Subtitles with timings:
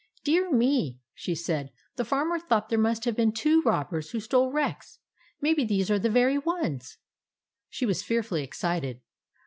[0.23, 4.19] "Dear me 1" she said." The Farmer thought there must have been two robbers who
[4.19, 4.97] stole Rex.
[5.39, 6.97] Maybe these are the very ones."
[7.69, 9.01] She was fearfully excited.